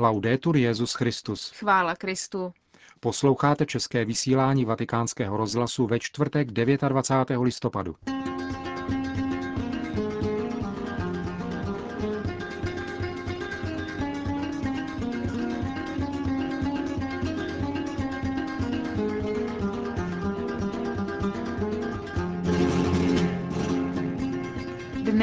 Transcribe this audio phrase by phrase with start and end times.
[0.00, 1.50] Laudetur Jezus Christus.
[1.50, 2.52] Chvála Kristu.
[3.00, 7.38] Posloucháte české vysílání Vatikánského rozhlasu ve čtvrtek 29.
[7.42, 7.96] listopadu.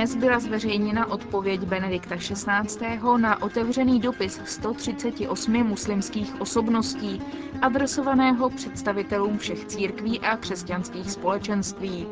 [0.08, 3.00] Dnes byla zveřejněna odpověď Benedikta XVI.
[3.18, 7.22] na otevřený dopis 138 muslimských osobností,
[7.62, 12.08] adresovaného představitelům všech církví a křesťanských společenství.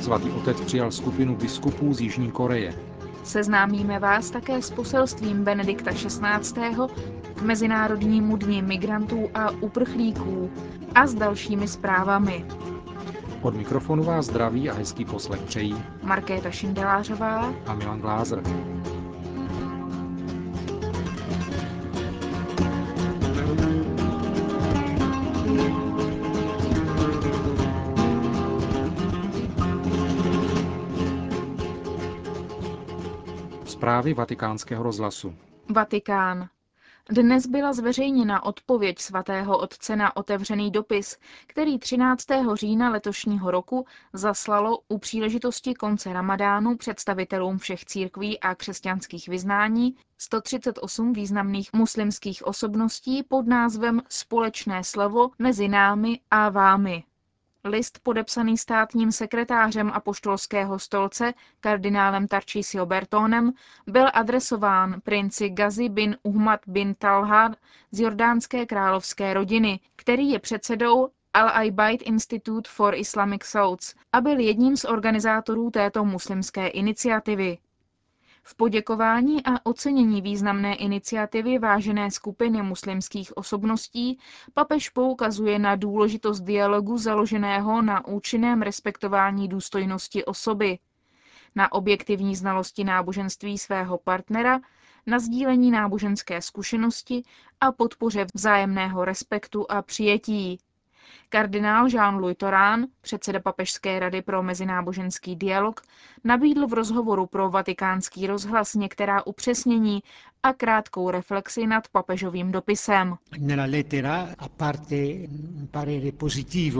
[0.00, 2.74] Svatý otec přijal skupinu biskupů z Jižní Koreje.
[3.24, 6.76] Seznámíme vás také s poselstvím Benedikta XVI.
[7.34, 10.50] k Mezinárodnímu dni migrantů a uprchlíků
[10.94, 12.44] a s dalšími zprávami.
[13.42, 18.42] Od mikrofonu vás zdraví a hezký poslech přejí Markéta Šindelářová a Milan Glázer.
[33.64, 35.34] Zprávy vatikánského rozhlasu.
[35.74, 36.48] Vatikán.
[37.10, 42.26] Dnes byla zveřejněna odpověď svatého otce na otevřený dopis, který 13.
[42.54, 51.12] října letošního roku zaslalo u příležitosti konce ramadánu představitelům všech církví a křesťanských vyznání 138
[51.12, 57.04] významných muslimských osobností pod názvem Společné slovo mezi námi a vámi.
[57.64, 63.52] List podepsaný státním sekretářem apoštolského stolce kardinálem Tarcísio Bertónem
[63.86, 67.54] byl adresován princi Gazi bin Uhmad bin Talha
[67.90, 74.76] z jordánské královské rodiny, který je předsedou Al-Aibait Institute for Islamic Souls a byl jedním
[74.76, 77.58] z organizátorů této muslimské iniciativy.
[78.44, 84.18] V poděkování a ocenění významné iniciativy vážené skupiny muslimských osobností
[84.54, 90.78] papež poukazuje na důležitost dialogu založeného na účinném respektování důstojnosti osoby,
[91.54, 94.60] na objektivní znalosti náboženství svého partnera,
[95.06, 97.22] na sdílení náboženské zkušenosti
[97.60, 100.58] a podpoře vzájemného respektu a přijetí.
[101.28, 105.80] Kardinál Jean-Louis Torán, předseda Papežské rady pro mezináboženský dialog,
[106.24, 110.02] nabídl v rozhovoru pro vatikánský rozhlas některá upřesnění
[110.42, 113.14] a krátkou reflexi nad papežovým dopisem.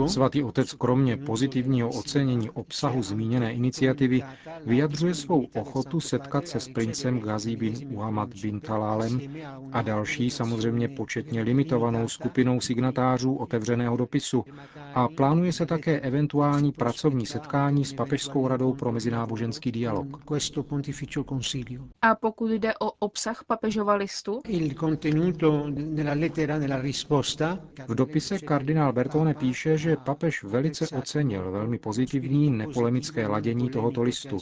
[0.07, 4.23] Svatý otec kromě pozitivního ocenění obsahu zmíněné iniciativy
[4.65, 9.21] vyjadřuje svou ochotu setkat se s princem Ghazi bin Muhammad bin Találem
[9.71, 14.45] a další samozřejmě početně limitovanou skupinou signatářů otevřeného dopisu
[14.93, 18.91] a plánuje se také eventuální pracovní setkání s Papežskou radou pro
[19.33, 20.07] mezináboženský dialog.
[22.01, 24.41] A pokud jde o obsah papežova listu?
[27.87, 34.37] V dopise kardinál Bertone píše, že papež velice ocenil velmi pozitivní nepolemické ladění tohoto listu.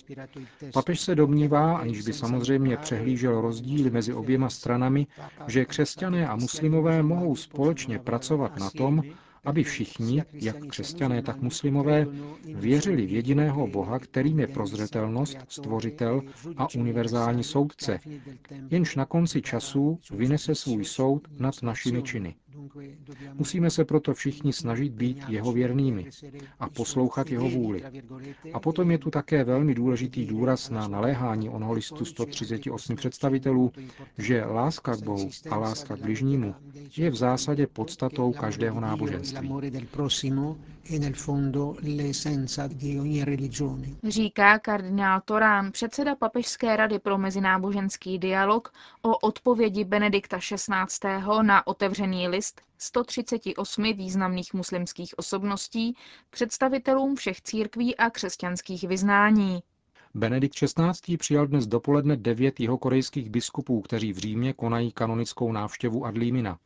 [0.73, 5.07] Papež se domnívá, aniž by samozřejmě přehlížel rozdíly mezi oběma stranami,
[5.47, 9.01] že křesťané a muslimové mohou společně pracovat na tom,
[9.45, 12.07] aby všichni, jak křesťané, tak muslimové,
[12.55, 16.21] věřili v jediného Boha, kterým je prozřetelnost, stvořitel
[16.57, 17.99] a univerzální soudce,
[18.69, 22.35] jenž na konci časů vynese svůj soud nad našimi činy.
[23.33, 26.09] Musíme se proto všichni snažit být jeho věrnými
[26.59, 27.83] a poslouchat jeho vůli.
[28.53, 33.71] A potom je tu také velmi důležitý důraz na naléhání onoho listu 138 představitelů,
[34.17, 36.55] že láska k Bohu a láska k bližnímu
[36.97, 39.51] je v zásadě podstatou každého náboženství.
[44.07, 50.65] Říká kardinál Torán, předseda Papežské rady pro mezináboženský dialog o odpovědi Benedikta XVI.
[51.41, 52.40] na otevřený list
[52.77, 55.95] 138 významných muslimských osobností
[56.29, 59.63] představitelům všech církví a křesťanských vyznání.
[60.13, 61.17] Benedikt XVI.
[61.17, 66.59] přijal dnes dopoledne devět jeho korejských biskupů, kteří v Římě konají kanonickou návštěvu Adlímina.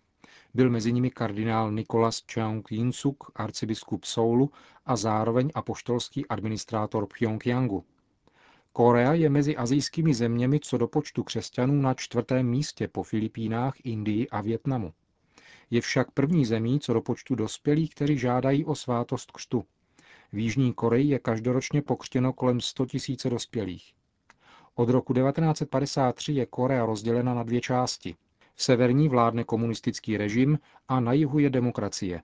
[0.53, 4.51] Byl mezi nimi kardinál Nikolas Cheong Jinsuk, arcibiskup Soulu
[4.85, 7.83] a zároveň apoštolský administrátor Pyongyangu.
[8.73, 14.29] Korea je mezi azijskými zeměmi co do počtu křesťanů na čtvrtém místě po Filipínách, Indii
[14.29, 14.93] a Větnamu.
[15.71, 19.63] Je však první zemí co do počtu dospělých, kteří žádají o svátost křtu.
[20.31, 23.93] V Jižní Koreji je každoročně pokřtěno kolem 100 000 dospělých.
[24.75, 28.15] Od roku 1953 je Korea rozdělena na dvě části.
[28.55, 32.21] V severní vládne komunistický režim a na jihu je demokracie.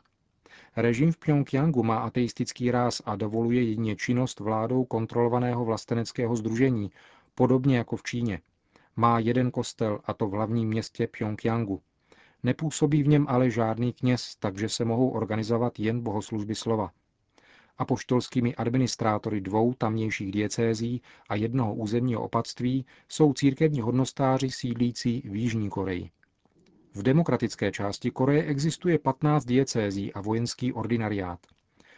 [0.76, 6.92] Režim v Pyongyangu má ateistický ráz a dovoluje jedině činnost vládou kontrolovaného vlasteneckého združení,
[7.36, 8.42] podobně jako v Číně.
[8.96, 11.82] Má jeden kostel, a to v hlavním městě Pyongyangu.
[12.44, 16.92] Nepůsobí v něm ale žádný kněz, takže se mohou organizovat jen bohoslužby slova.
[17.78, 25.70] Apoštolskými administrátory dvou tamnějších diecézí a jednoho územního opatství jsou církevní hodnostáři sídlící v Jižní
[25.70, 26.12] Koreji.
[26.94, 31.40] V demokratické části Koreje existuje 15 diecézí a vojenský ordinariát.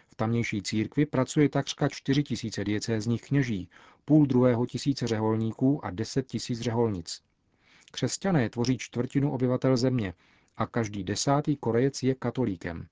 [0.07, 3.69] V tamnější církvi pracuje takřka 4 tisíce diecézních kněží,
[4.05, 7.21] půl druhého tisíce řeholníků a 10 tisíc řeholnic.
[7.91, 10.13] Křesťané tvoří čtvrtinu obyvatel země
[10.57, 12.88] a každý desátý Korejec je katolíkem.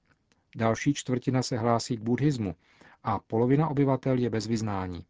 [0.55, 2.55] Další čtvrtina se hlásí k buddhismu
[3.03, 5.05] a polovina obyvatel je bez vyznání.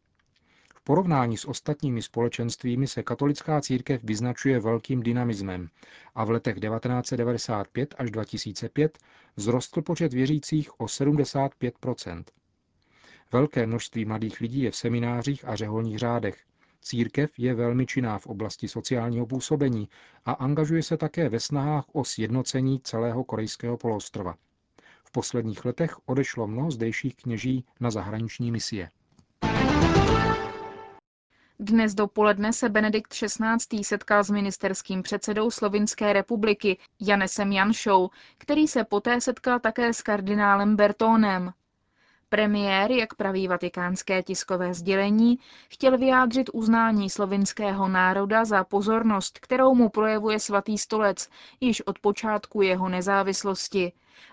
[0.75, 5.69] V porovnání s ostatními společenstvími se katolická církev vyznačuje velkým dynamismem
[6.15, 8.97] a v letech 1995 až 2005
[9.37, 12.23] vzrostl počet věřících o 75%
[13.31, 16.45] Velké množství mladých lidí je v seminářích a řeholních řádech.
[16.81, 19.89] Církev je velmi činná v oblasti sociálního působení
[20.25, 24.35] a angažuje se také ve snahách o sjednocení celého korejského poloostrova.
[25.05, 28.89] V posledních letech odešlo mnoho zdejších kněží na zahraniční misie.
[31.59, 33.83] Dnes dopoledne se Benedikt XVI.
[33.83, 40.75] setkal s ministerským předsedou Slovinské republiky Janesem Janšou, který se poté setkal také s kardinálem
[40.75, 41.53] Bertónem.
[42.33, 45.39] Premiér, jak praví vatikánské tiskové sdělení,
[45.69, 51.29] chtěl vyjádřit uznání slovinského národa za pozornost, kterou mu projevuje svatý stolec
[51.61, 53.91] již od počátku jeho nezávislosti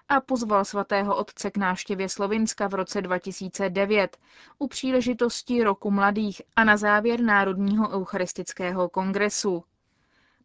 [0.09, 4.17] a pozval svatého otce k návštěvě Slovinska v roce 2009
[4.59, 9.65] u příležitosti Roku mladých a na závěr Národního eucharistického kongresu.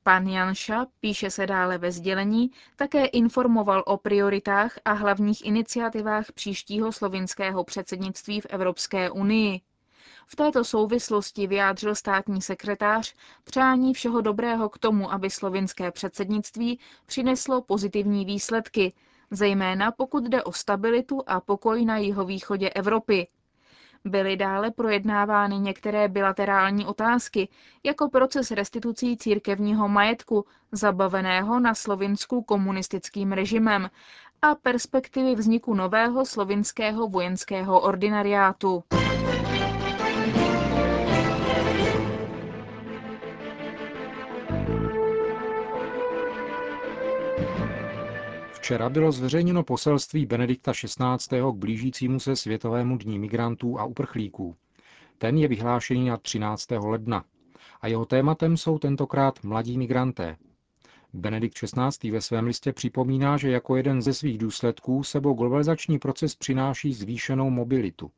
[0.05, 6.91] Pan Janša, píše se dále ve sdělení, také informoval o prioritách a hlavních iniciativách příštího
[6.91, 9.61] slovinského předsednictví v Evropské unii.
[10.27, 13.13] V této souvislosti vyjádřil státní sekretář
[13.43, 18.93] přání všeho dobrého k tomu, aby slovinské předsednictví přineslo pozitivní výsledky,
[19.31, 23.27] zejména pokud jde o stabilitu a pokoj na jihovýchodě Evropy,
[24.05, 27.49] Byly dále projednávány některé bilaterální otázky,
[27.83, 33.89] jako proces restitucí církevního majetku, zabaveného na Slovinsku komunistickým režimem,
[34.41, 38.83] a perspektivy vzniku nového slovinského vojenského ordinariátu.
[48.63, 51.39] Včera bylo zveřejněno poselství Benedikta XVI.
[51.51, 54.55] k blížícímu se Světovému dní migrantů a uprchlíků.
[55.17, 56.71] Ten je vyhlášený na 13.
[56.71, 57.23] ledna
[57.81, 60.37] a jeho tématem jsou tentokrát mladí migranté.
[61.13, 62.11] Benedikt XVI.
[62.11, 67.49] ve svém listě připomíná, že jako jeden ze svých důsledků sebou globalizační proces přináší zvýšenou
[67.49, 68.11] mobilitu.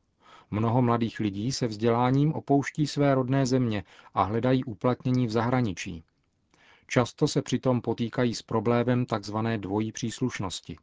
[0.51, 3.83] Mnoho mladých lidí se vzděláním opouští své rodné země
[4.13, 6.03] a hledají uplatnění v zahraničí.
[6.87, 9.37] Často se přitom potýkají s problémem tzv.
[9.57, 10.77] dvojí příslušnosti.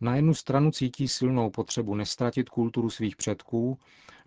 [0.00, 3.78] Na jednu stranu cítí silnou potřebu nestratit kulturu svých předků,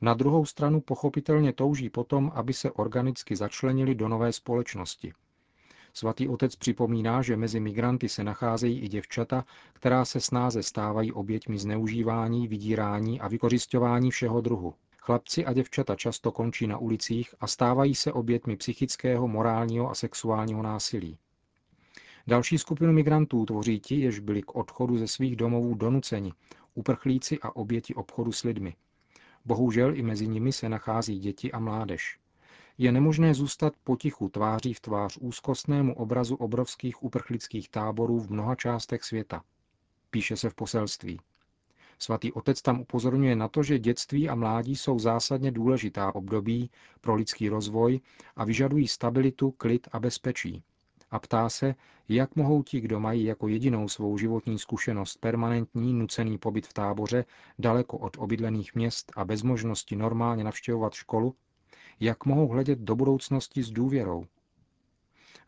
[0.02, 5.14] na druhou stranu pochopitelně touží potom, aby se organicky začlenili do nové společnosti.
[5.94, 11.58] Svatý otec připomíná, že mezi migranty se nacházejí i děvčata, která se snáze stávají oběťmi
[11.58, 14.74] zneužívání, vydírání a vykořišťování všeho druhu.
[15.10, 20.64] Chlapci a děvčata často končí na ulicích a stávají se obětmi psychického, morálního a sexuálního
[20.64, 21.18] násilí.
[22.28, 26.34] Další skupinu migrantů tvoří ti, jež byli k odchodu ze svých domovů donuceni,
[26.74, 28.76] uprchlíci a oběti obchodu s lidmi.
[29.46, 32.20] Bohužel i mezi nimi se nachází děti a mládež.
[32.78, 39.04] Je nemožné zůstat potichu tváří v tvář úzkostnému obrazu obrovských uprchlických táborů v mnoha částech
[39.04, 39.44] světa.
[40.10, 41.20] Píše se v poselství.
[42.00, 46.70] Svatý otec tam upozorňuje na to, že dětství a mládí jsou zásadně důležitá období
[47.02, 48.00] pro lidský rozvoj
[48.36, 50.64] a vyžadují stabilitu, klid a bezpečí.
[51.12, 51.76] A ptá se,
[52.10, 57.26] jak mohou ti, kdo mají jako jedinou svou životní zkušenost permanentní nucený pobyt v táboře,
[57.60, 61.36] daleko od obydlených měst a bez možnosti normálně navštěvovat školu,
[62.00, 64.26] jak mohou hledět do budoucnosti s důvěrou,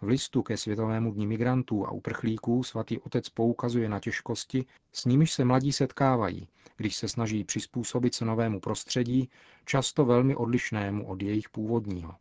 [0.01, 5.31] v listu ke Světovému dní migrantů a uprchlíků svatý otec poukazuje na těžkosti, s nimiž
[5.31, 9.29] se mladí setkávají, když se snaží přizpůsobit se novému prostředí,
[9.65, 12.15] často velmi odlišnému od jejich původního.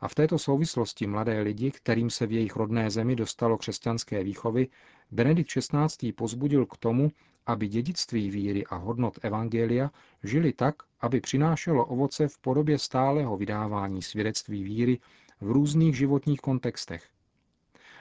[0.00, 4.68] A v této souvislosti mladé lidi, kterým se v jejich rodné zemi dostalo křesťanské výchovy,
[5.10, 6.12] Benedikt XVI.
[6.12, 7.10] pozbudil k tomu,
[7.46, 9.90] aby dědictví víry a hodnot Evangelia
[10.22, 14.98] žili tak, aby přinášelo ovoce v podobě stálého vydávání svědectví víry
[15.40, 17.08] v různých životních kontextech.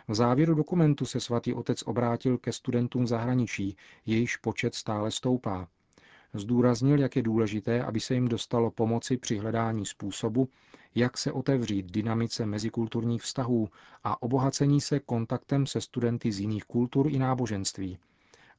[0.08, 5.68] V závěru dokumentu se svatý otec obrátil ke studentům zahraničí, jejíž počet stále stoupá.
[6.34, 10.50] Zdůraznil, jak je důležité, aby se jim dostalo pomoci při hledání způsobu,
[10.96, 13.70] jak se otevřít dynamice mezikulturních vztahů
[14.04, 17.98] a obohacení se kontaktem se studenty z jiných kultur i náboženství.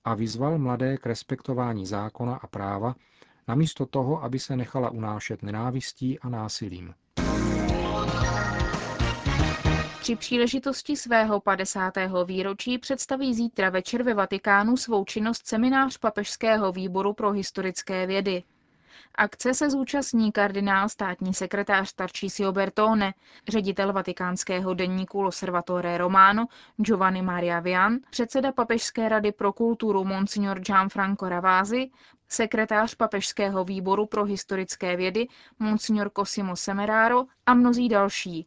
[0.04, 2.94] A vyzval mladé k respektování zákona a práva,
[3.48, 6.94] namísto toho, aby se nechala unášet nenávistí a násilím.
[10.00, 11.94] Při příležitosti svého 50.
[12.24, 18.42] výročí představí zítra večer ve Vatikánu svou činnost seminář Papežského výboru pro historické vědy.
[19.14, 23.14] Akce se zúčastní kardinál státní sekretář Tarcisio Bertone,
[23.48, 31.28] ředitel vatikánského denníku L'Osservatore Romano Giovanni Maria Vian, předseda Papežské rady pro kulturu Monsignor Gianfranco
[31.28, 31.90] Ravasi,
[32.28, 35.26] sekretář Papežského výboru pro historické vědy
[35.58, 38.46] Monsignor Cosimo Semeraro a mnozí další.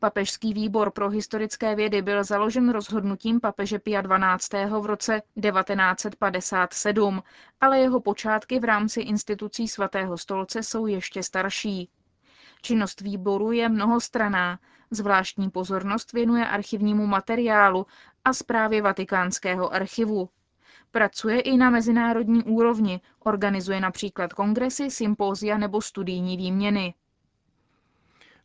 [0.00, 4.64] Papežský výbor pro historické vědy byl založen rozhodnutím papeže Pia XII.
[4.80, 7.22] v roce 1957,
[7.60, 11.88] ale jeho počátky v rámci institucí svatého stolce jsou ještě starší.
[12.62, 14.58] Činnost výboru je mnohostraná,
[14.90, 17.86] zvláštní pozornost věnuje archivnímu materiálu
[18.24, 20.28] a zprávě vatikánského archivu.
[20.90, 26.94] Pracuje i na mezinárodní úrovni, organizuje například kongresy, sympózia nebo studijní výměny.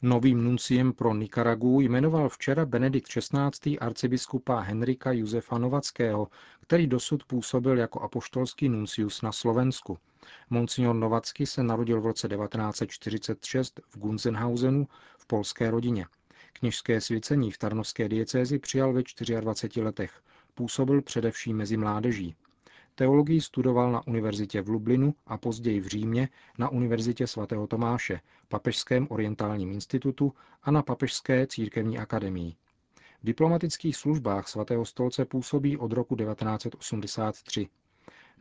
[0.06, 3.80] Novým nunciem pro Nikaragu jmenoval včera Benedikt XVI.
[3.80, 6.28] arcibiskupa Henrika Josefa Novackého,
[6.62, 9.98] který dosud působil jako apoštolský nuncius na Slovensku.
[10.50, 16.06] Monsignor Novacky se narodil v roce 1946 v Gunzenhausenu v polské rodině.
[16.54, 19.04] Kněžské svěcení v Tarnovské diecézi přijal ve
[19.42, 20.22] 24 letech.
[20.54, 22.36] Působil především mezi mládeží.
[22.96, 29.08] Teologii studoval na univerzitě v Lublinu a později v Římě na univerzitě svatého Tomáše, Papežském
[29.10, 30.34] orientálním institutu
[30.64, 32.56] a na Papežské církevní akademii.
[33.22, 37.68] V diplomatických službách svatého stolce působí od roku 1983.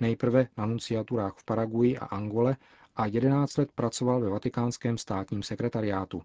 [0.00, 2.56] Nejprve na nunciaturách v Paraguji a Angole
[2.96, 6.22] a 11 let pracoval ve vatikánském státním sekretariátu.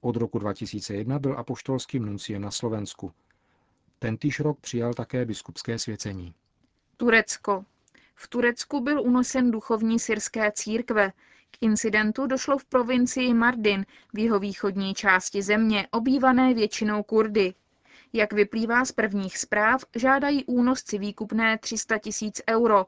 [0.00, 3.12] Od roku 2001 byl apoštolským nunciem na Slovensku.
[3.98, 6.34] Tentýž rok přijal také biskupské svěcení.
[6.96, 7.64] Turecko.
[8.14, 11.12] V Turecku byl unosen duchovní syrské církve.
[11.50, 17.54] K incidentu došlo v provincii Mardin v jeho východní části země, obývané většinou Kurdy.
[18.12, 22.86] Jak vyplývá z prvních zpráv, žádají únosci výkupné 300 tisíc euro.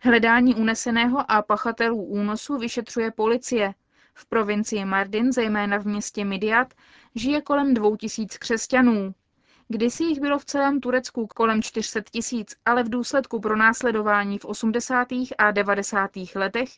[0.00, 3.74] Hledání uneseného a pachatelů únosu vyšetřuje policie.
[4.14, 6.74] V provincii Mardin, zejména v městě Midiat,
[7.14, 9.14] žije kolem 2000 křesťanů.
[9.72, 15.08] Kdysi jich bylo v celém Turecku kolem 400 tisíc, ale v důsledku pronásledování v 80.
[15.38, 16.10] a 90.
[16.34, 16.68] letech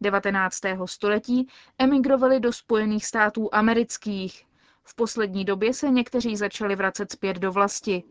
[0.00, 0.60] 19.
[0.84, 4.44] století emigrovali do Spojených států amerických.
[4.84, 8.02] V poslední době se někteří začali vracet zpět do vlasti.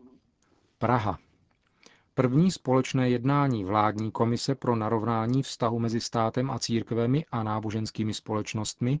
[0.78, 1.18] Praha.
[2.14, 9.00] První společné jednání vládní komise pro narovnání vztahu mezi státem a církvemi a náboženskými společnostmi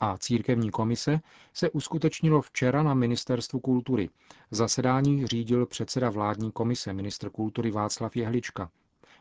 [0.00, 1.20] a církevní komise
[1.52, 4.10] se uskutečnilo včera na Ministerstvu kultury.
[4.50, 8.70] Zasedání řídil předseda vládní komise ministr kultury Václav Jehlička.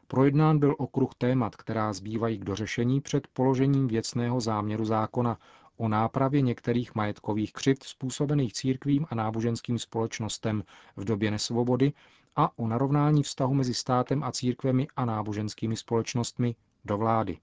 [0.07, 5.37] Projednán byl okruh témat, která zbývají k dořešení před položením věcného záměru zákona
[5.77, 10.63] o nápravě některých majetkových křivd způsobených církvím a náboženským společnostem
[10.95, 11.93] v době nesvobody
[12.35, 17.37] a o narovnání vztahu mezi státem a církvemi a náboženskými společnostmi do vlády.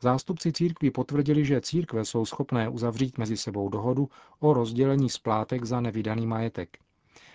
[0.00, 4.08] Zástupci církví potvrdili, že církve jsou schopné uzavřít mezi sebou dohodu
[4.40, 6.78] o rozdělení splátek za nevydaný majetek.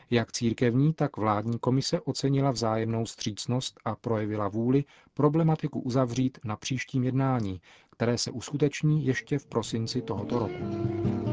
[0.10, 7.03] Jak církevní, tak vládní komise ocenila vzájemnou střícnost a projevila vůli problematiku uzavřít na příštím
[7.03, 11.33] jednání, které se uskuteční ještě v prosinci tohoto roku.